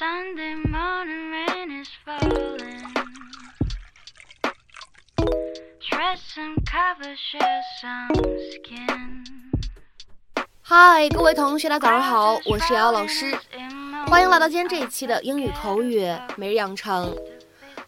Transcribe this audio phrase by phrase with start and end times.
[0.00, 2.88] Sunday morning rain is falling.
[5.78, 8.08] Dress some cover, share some
[8.50, 9.26] skin.
[10.62, 13.38] 嗨，各位同学，大家早上好，我是瑶瑶老师，
[14.06, 17.14] 欢迎来到今天这一期的英语口语每日养成。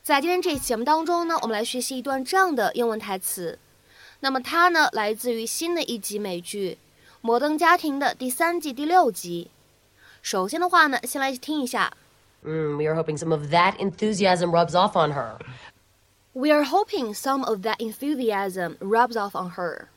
[0.03, 3.59] 在今天这一期节目当中呢，我们来学习一段这样的英文台词。
[4.21, 6.77] 那么它呢，来自于新的一集美剧
[7.23, 9.51] 《摩登家庭》的第三季第六集。
[10.21, 11.91] 首先的话呢，先来听一下。
[12.46, 15.38] Mm, we are hoping some of that enthusiasm rubs off on her.
[16.34, 19.88] We are hoping some of that enthusiasm rubs off on her.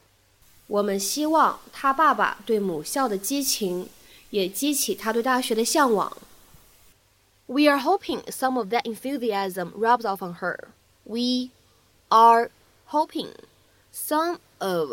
[0.67, 3.89] 我们希望他爸爸对母校的激情
[4.31, 6.17] 也激起他对大学的向往。
[7.47, 10.69] We are hoping some of that enthusiasm rubs off on her.
[11.05, 11.51] We
[12.09, 12.51] are
[12.87, 13.33] hoping
[13.93, 14.93] some of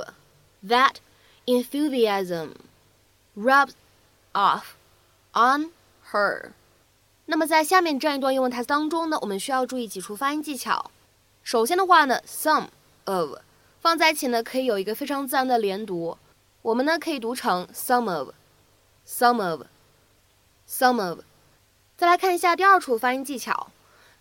[0.63, 0.99] that
[1.45, 2.53] enthusiasm
[3.35, 3.75] rubs
[4.33, 4.75] off
[5.33, 5.69] on
[6.11, 6.53] her.
[7.26, 10.90] 那么在下面这样一段英文台词当中呢，我们需要注意几处发音技巧。
[11.42, 12.66] 首先的话呢，some
[13.04, 13.38] of
[13.80, 16.18] 放在一起呢，可以有一个非常自然的连读，
[16.62, 21.20] 我们呢可以读成 some of，some of，some of。
[21.96, 23.68] 再来看一下第二处发音技巧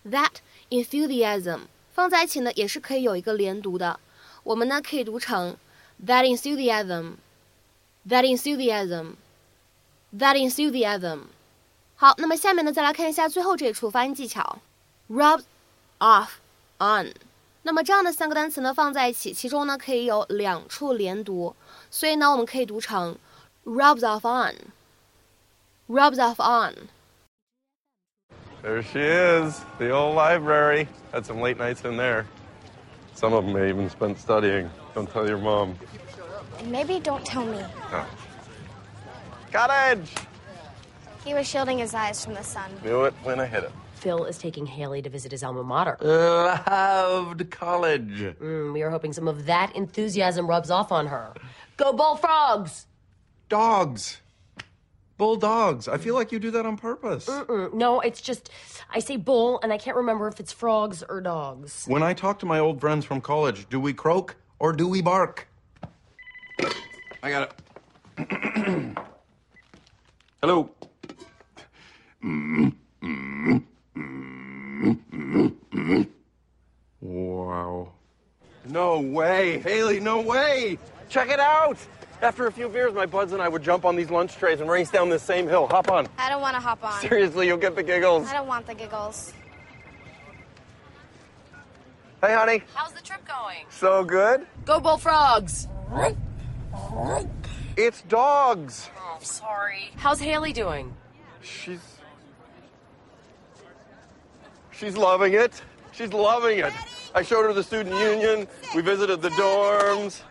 [0.06, 0.30] ，that
[0.70, 4.00] enthusiasm 放在一起呢，也是可以有一个连读的，
[4.44, 5.56] 我们呢可以读成
[6.06, 7.16] that enthusiasm，that
[8.08, 11.24] enthusiasm，that enthusiasm。
[12.01, 14.59] 好，那么下面呢，再来看一下最后这一处发音技巧，
[15.09, 15.41] rub
[15.99, 16.29] off
[16.79, 17.13] on。
[17.63, 21.55] 那么这样的三个单词呢放在一起，其中呢可以有两处连读，
[21.89, 23.17] 所以呢我们可以读成
[23.65, 26.75] rubs off on，rubs off on。
[28.63, 30.87] There she is, the old library.
[31.11, 32.25] Had some late nights in there.
[33.15, 34.69] Some of them I even spent studying.
[34.93, 35.75] Don't tell your mom.
[36.65, 37.63] Maybe don't tell me.
[39.51, 40.13] Cottage!
[41.24, 42.70] He was shielding his eyes from the sun.
[42.84, 43.70] Knew it when I hit it.
[43.94, 45.96] Phil is taking Haley to visit his alma mater.
[46.00, 48.34] Loved college.
[48.40, 51.32] Mm, we are hoping some of that enthusiasm rubs off on her.
[51.76, 52.86] Go Bullfrogs!
[53.48, 54.20] Dogs.
[55.18, 55.86] Bulldogs.
[55.86, 57.26] I feel like you do that on purpose.
[57.26, 58.50] Mm, no, it's just
[58.90, 61.84] I say bull and I can't remember if it's frogs or dogs.
[61.86, 65.00] When I talk to my old friends from college, do we croak or do we
[65.00, 65.46] bark?
[67.22, 67.54] I got
[68.18, 68.98] it.
[70.42, 70.70] Hello.
[77.00, 77.92] Wow.
[78.68, 79.00] No
[79.58, 80.78] Haley, no way.
[81.08, 81.78] Check it out.
[82.22, 84.70] After a few beers, my buds and I would jump on these lunch trays and
[84.70, 85.66] race down this same hill.
[85.66, 86.08] Hop on.
[86.18, 87.00] I don't want to hop on.
[87.00, 88.28] Seriously, you'll get the giggles.
[88.28, 89.32] I don't want the giggles.
[92.20, 92.62] Hey, honey.
[92.74, 93.64] How's the trip going?
[93.70, 94.46] So good.
[94.64, 95.66] Go Bullfrogs!
[97.76, 98.88] It's dogs.
[98.96, 99.90] Oh, sorry.
[99.96, 100.94] How's Haley doing?
[101.42, 101.80] She's.
[104.70, 105.60] She's loving it.
[105.90, 106.72] She's loving it.
[107.13, 108.47] I showed her the student union.
[108.75, 110.21] We visited the dorms.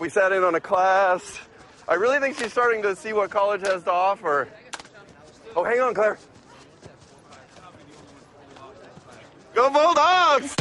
[0.00, 1.40] We sat in on a class.
[1.86, 4.48] I really think she's starting to see what college has to offer.
[5.56, 6.18] Oh, hang on, Claire.
[9.54, 10.54] Go Bulldogs!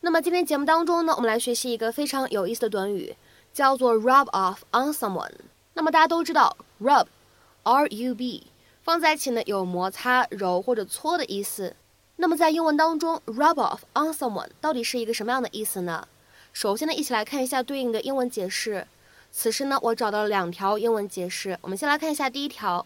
[0.00, 3.16] 那么今天节目当中呢，我们来学习一个非常有意思的短语，
[3.52, 5.32] 叫做 rub off on someone。
[5.74, 8.46] 那么大家都知道，rub，r u b，
[8.82, 11.74] 放在一起呢有摩擦、揉或者搓的意思。
[12.16, 16.08] 那么在英文当中，rub off on someone 到底是一个什么样的意思呢？
[16.52, 18.86] 首先呢，一起来看一下对应的英文解释。
[19.30, 21.58] 此时呢，我找到了两条英文解释。
[21.60, 22.84] 我们先来看一下第一条：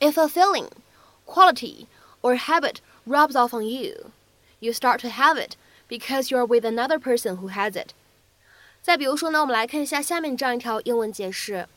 [0.00, 0.68] If a feeling,
[1.26, 1.86] quality,
[2.22, 4.10] or habit rubs off on you,
[4.58, 5.52] you start to have it
[5.88, 7.90] because you're with another person who has it.
[8.82, 11.68] 再比如说呢，我们来看一下下面这样一条英文解释：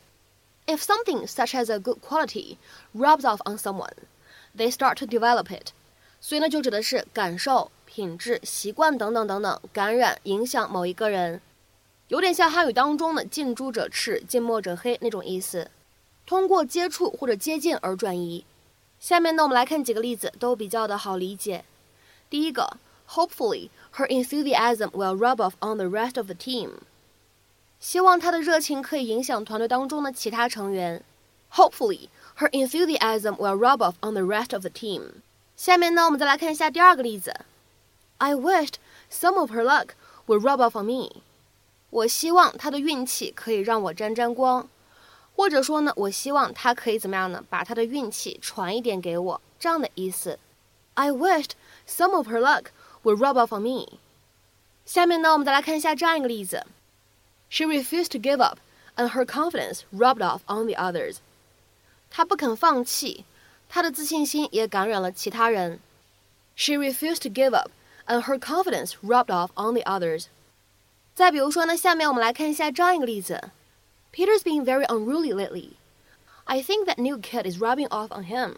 [0.66, 2.56] If something such as a good quality
[2.94, 3.92] rubs off on someone,
[4.56, 5.72] they start to develop it.
[6.19, 11.39] 所以呢，就指的是感受、品质、习惯等等等等，感染、影响某一个人，
[12.07, 15.69] 有点像汉语当中的“近朱者赤，近墨者黑”那种意思，
[16.25, 18.43] 通过接触或者接近而转移。
[18.99, 21.63] 下面呢，我们来看几个例子，都比较的好理解。
[22.29, 22.77] 第一个
[23.09, 26.71] ，Hopefully her enthusiasm will rub off on the rest of the team。
[27.79, 31.03] 希望她的热情可以影响团队当中的其他成员。
[31.53, 32.09] Hopefully
[32.39, 35.21] her enthusiasm will rub off on the rest of the team。
[35.57, 37.33] 下面呢，我们再来看一下第二个例子。
[38.19, 38.75] I wished
[39.11, 39.89] some of her luck
[40.27, 41.23] would rub off on me。
[41.89, 44.69] 我希望她的运气可以让我沾沾光，
[45.35, 47.43] 或者说呢，我希望她可以怎么样呢？
[47.49, 50.37] 把她的运气传一点给我，这样的意思。
[50.93, 51.51] I wished
[51.87, 52.65] some of her luck
[53.03, 53.97] would rub off on me。
[54.85, 56.67] 下面呢，我们再来看一下这样一个例子
[57.49, 58.59] ：She refused to give up,
[58.95, 61.17] and her confidence rubbed off on the others。
[62.11, 63.25] 她不肯放弃，
[63.68, 65.80] 她的自信心也感染了其他人。
[66.54, 67.70] She refused to give up,
[68.06, 70.26] and her confidence rubbed off on the others.
[71.14, 73.50] 再比如说呢，下面我们来看一下这样一个例子：
[74.12, 75.70] Peter's been very unruly lately.
[76.44, 78.56] I think that new kid is rubbing off on him.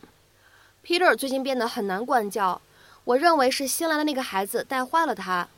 [0.85, 2.61] Peter 最近变得很难管教，
[3.05, 5.49] 我认为是新来的那个孩子带坏了他。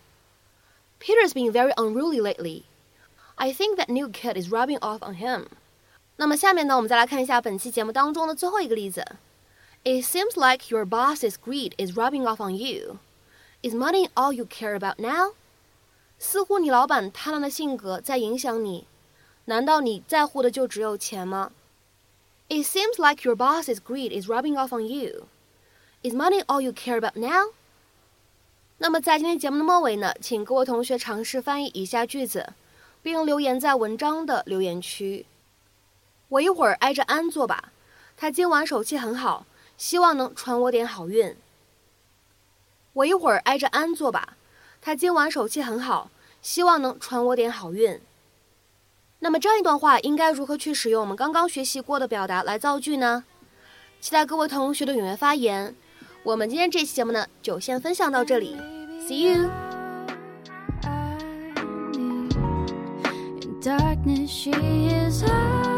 [1.00, 2.62] Peter's been very unruly lately.
[3.36, 5.46] I think that new kid is rubbing off on him.
[6.16, 9.04] 那么下面呢，我们再来看一下本期节目当中的最后一个例子。
[9.84, 12.98] It seems like your boss's greed is rubbing off on you.
[13.62, 15.34] Is money all you care about now?
[16.18, 18.86] 似乎你老板贪婪的性格在影响你，
[19.44, 21.52] 难道你在乎的就只有钱吗？
[22.48, 25.26] It seems like your boss's greed is rubbing off on you.
[26.02, 27.52] Is money all you care about now?
[28.78, 32.52] 那么在今天节目的末尾呢，请各位同学尝试翻译以下句子，
[33.02, 35.26] 并留言在文章的留言区。
[36.28, 37.72] 我一会儿挨着安坐吧，
[38.16, 39.46] 他今晚手气很好，
[39.81, 41.35] 希望能传我点好运。
[42.93, 44.37] 我一会儿挨着安坐吧，
[44.79, 47.99] 他今晚手气很好，希望能传我点好运。
[49.17, 53.23] 那么这样一段话应该如何去使用我们刚刚学习过的表达来造句呢？
[53.99, 55.75] 期待各位同学的踊跃发言。
[56.21, 58.55] 我们今天这期节目呢，就先分享到这里
[59.07, 59.49] ，See you。
[63.63, 65.70] Darkness, she is high.